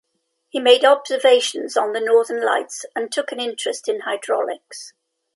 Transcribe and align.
He 0.49 0.59
made 0.59 0.83
observations 0.83 1.77
on 1.77 1.93
the 1.93 1.99
northern 1.99 2.41
lights 2.43 2.87
and 2.95 3.11
took 3.11 3.31
an 3.31 3.39
interest 3.39 3.87
in 3.87 3.99
hydraulics. 3.99 4.93